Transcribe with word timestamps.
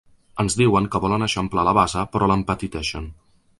Ens 0.43 0.55
diuen 0.61 0.87
que 0.95 1.01
volen 1.03 1.27
eixamplar 1.27 1.67
la 1.69 1.75
base 1.81 2.07
però 2.17 2.31
l’empetiteixen. 2.33 3.09